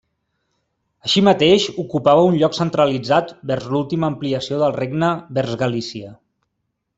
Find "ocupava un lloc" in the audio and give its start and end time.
1.83-2.57